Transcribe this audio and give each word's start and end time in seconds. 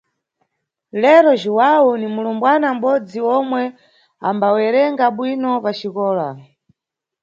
Lero, 1.01 1.31
Jhuwawu 1.41 1.91
ni 1.97 2.07
mulumbwana 2.13 2.67
mʼbodzi 2.75 3.19
omwe 3.37 3.63
ambawerenga 4.27 5.05
bwino 5.17 5.49
paxikola. 5.63 6.27